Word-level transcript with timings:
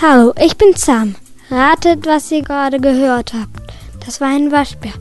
Hallo, 0.00 0.32
ich 0.40 0.56
bin 0.56 0.74
Sam. 0.74 1.16
Ratet, 1.50 2.06
was 2.06 2.30
ihr 2.30 2.42
gerade 2.42 2.80
gehört 2.80 3.34
habt. 3.34 3.74
Das 4.06 4.20
war 4.20 4.28
ein 4.28 4.50
Waschbär, 4.52 4.92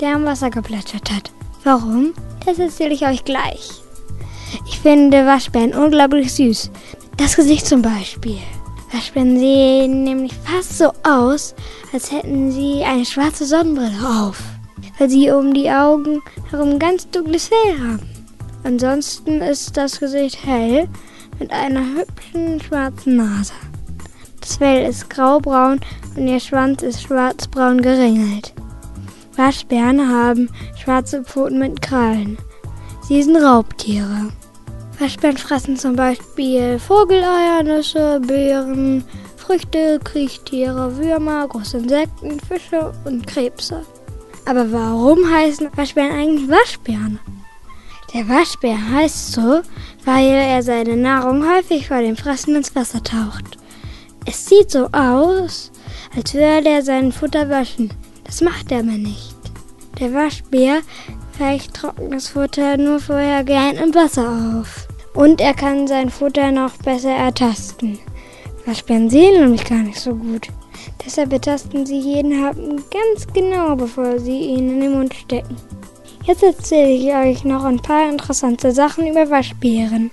der 0.00 0.14
am 0.14 0.24
Wasser 0.24 0.48
geplätschert 0.48 1.10
hat. 1.10 1.32
Warum? 1.64 2.14
Das 2.46 2.58
erzähle 2.58 2.94
ich 2.94 3.04
euch 3.04 3.24
gleich. 3.24 3.70
Ich 4.66 4.78
finde 4.78 5.26
Waschbären 5.26 5.74
unglaublich 5.74 6.32
süß. 6.32 6.70
Das 7.16 7.36
Gesicht 7.36 7.66
zum 7.66 7.82
Beispiel. 7.82 8.38
Waschbären 8.94 9.40
sehen 9.40 10.04
nämlich 10.04 10.32
fast 10.44 10.78
so 10.78 10.92
aus, 11.02 11.56
als 11.92 12.12
hätten 12.12 12.52
sie 12.52 12.84
eine 12.84 13.04
schwarze 13.04 13.44
Sonnenbrille 13.44 14.08
auf, 14.08 14.40
weil 14.98 15.10
sie 15.10 15.32
um 15.32 15.52
die 15.52 15.68
Augen 15.68 16.22
herum 16.50 16.78
ganz 16.78 17.10
dunkles 17.10 17.48
Fell 17.48 17.76
haben. 17.80 18.08
Ansonsten 18.62 19.40
ist 19.40 19.76
das 19.76 19.98
Gesicht 19.98 20.46
hell 20.46 20.88
mit 21.40 21.50
einer 21.50 21.80
hübschen 21.80 22.60
schwarzen 22.62 23.16
Nase. 23.16 23.52
Das 24.40 24.58
Fell 24.58 24.88
ist 24.88 25.10
graubraun 25.10 25.80
und 26.14 26.28
ihr 26.28 26.38
Schwanz 26.38 26.84
ist 26.84 27.02
schwarzbraun 27.02 27.82
geringelt. 27.82 28.54
Waschbären 29.36 30.08
haben 30.08 30.48
schwarze 30.80 31.24
Pfoten 31.24 31.58
mit 31.58 31.82
Krallen. 31.82 32.38
Sie 33.08 33.20
sind 33.20 33.38
Raubtiere. 33.38 34.30
Waschbären 34.98 35.36
fressen 35.36 35.76
zum 35.76 35.96
Beispiel 35.96 36.78
Vogeleier, 36.78 37.62
Nüsse, 37.62 38.20
Beeren, 38.20 39.04
Früchte, 39.36 40.00
Kriechtiere, 40.02 40.96
Würmer, 40.96 41.48
große 41.48 41.78
Insekten, 41.78 42.38
Fische 42.40 42.92
und 43.04 43.26
Krebse. 43.26 43.84
Aber 44.46 44.70
warum 44.72 45.30
heißen 45.30 45.70
Waschbären 45.76 46.12
eigentlich 46.12 46.48
Waschbären? 46.48 47.18
Der 48.12 48.28
Waschbär 48.28 48.78
heißt 48.92 49.32
so, 49.32 49.62
weil 50.04 50.26
er 50.26 50.62
seine 50.62 50.96
Nahrung 50.96 51.44
häufig 51.44 51.88
vor 51.88 52.00
dem 52.00 52.16
Fressen 52.16 52.54
ins 52.54 52.74
Wasser 52.76 53.02
taucht. 53.02 53.58
Es 54.24 54.46
sieht 54.46 54.70
so 54.70 54.86
aus, 54.92 55.72
als 56.16 56.32
würde 56.32 56.68
er 56.68 56.82
sein 56.82 57.10
Futter 57.10 57.50
waschen. 57.50 57.92
Das 58.24 58.40
macht 58.40 58.70
er 58.70 58.78
aber 58.78 58.92
nicht. 58.92 59.34
Der 59.98 60.12
Waschbär 60.14 60.80
weicht 61.40 61.74
trockenes 61.74 62.28
Futter 62.28 62.76
nur 62.76 63.00
vorher 63.00 63.44
gern 63.44 63.76
im 63.76 63.94
Wasser 63.94 64.58
auf. 64.60 64.88
Und 65.14 65.40
er 65.40 65.54
kann 65.54 65.86
sein 65.86 66.10
Futter 66.10 66.50
noch 66.50 66.76
besser 66.78 67.10
ertasten. 67.12 67.98
Waschbären 68.66 69.10
sehen 69.10 69.40
nämlich 69.40 69.64
gar 69.64 69.82
nicht 69.82 70.00
so 70.00 70.14
gut. 70.14 70.48
Deshalb 71.04 71.30
betasten 71.30 71.86
sie 71.86 71.98
jeden 71.98 72.44
Happen 72.44 72.76
ganz 72.76 73.26
genau, 73.32 73.76
bevor 73.76 74.18
sie 74.18 74.38
ihn 74.38 74.70
in 74.70 74.80
den 74.80 74.92
Mund 74.92 75.14
stecken. 75.14 75.56
Jetzt 76.24 76.42
erzähle 76.42 76.90
ich 76.90 77.14
euch 77.14 77.44
noch 77.44 77.64
ein 77.64 77.80
paar 77.80 78.08
interessante 78.08 78.72
Sachen 78.72 79.06
über 79.06 79.28
Waschbären. 79.28 80.10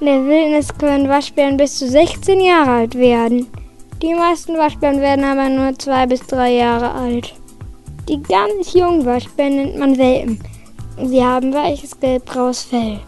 In 0.00 0.06
der 0.06 0.24
Wildnis 0.26 0.76
können 0.76 1.08
Waschbären 1.08 1.56
bis 1.56 1.78
zu 1.78 1.88
16 1.88 2.40
Jahre 2.40 2.70
alt 2.70 2.94
werden. 2.94 3.46
Die 4.02 4.14
meisten 4.14 4.56
Waschbären 4.56 5.00
werden 5.00 5.24
aber 5.24 5.48
nur 5.48 5.76
zwei 5.78 6.06
bis 6.06 6.20
drei 6.20 6.52
Jahre 6.52 6.92
alt. 6.92 7.34
Die 8.08 8.22
ganz 8.22 8.72
jungen 8.72 9.04
Waschbären 9.04 9.56
nennt 9.56 9.78
man 9.78 9.98
Welpen. 9.98 10.38
Sie 11.04 11.22
haben 11.22 11.52
weiches 11.52 12.00
gelbgraues 12.00 12.62
Fell. 12.62 13.00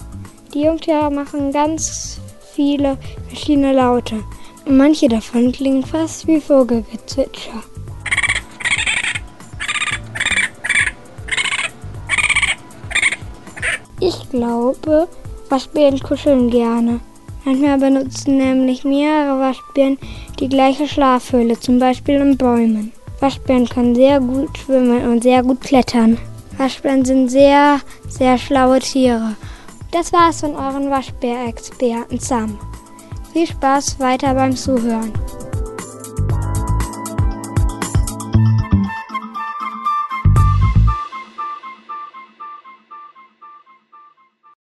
Die 0.52 0.64
Jungtiere 0.64 1.10
machen 1.10 1.52
ganz 1.52 2.20
viele 2.52 2.98
verschiedene 3.28 3.72
Laute. 3.72 4.16
Und 4.66 4.76
manche 4.76 5.08
davon 5.08 5.52
klingen 5.52 5.86
fast 5.86 6.26
wie 6.26 6.38
Vogelgezwitscher. 6.38 7.62
Ich 14.00 14.28
glaube, 14.28 15.08
Waschbären 15.48 15.98
kuscheln 16.00 16.50
gerne. 16.50 17.00
Manchmal 17.46 17.78
benutzen 17.78 18.36
nämlich 18.36 18.84
mehrere 18.84 19.40
Waschbären 19.40 19.96
die 20.38 20.50
gleiche 20.50 20.86
Schlafhöhle, 20.86 21.58
zum 21.58 21.78
Beispiel 21.78 22.16
in 22.16 22.36
Bäumen. 22.36 22.92
Waschbären 23.20 23.68
können 23.68 23.94
sehr 23.94 24.18
gut 24.20 24.56
schwimmen 24.56 25.06
und 25.10 25.22
sehr 25.22 25.42
gut 25.42 25.60
klettern. 25.60 26.18
Waschbären 26.56 27.04
sind 27.04 27.28
sehr, 27.28 27.80
sehr 28.08 28.38
schlaue 28.38 28.80
Tiere. 28.80 29.36
Das 29.92 30.12
war's 30.12 30.40
von 30.40 30.54
euren 30.54 30.90
Waschbärexperten 30.90 32.18
Sam. 32.18 32.58
Viel 33.32 33.46
Spaß 33.46 34.00
weiter 34.00 34.34
beim 34.34 34.56
Zuhören. 34.56 35.12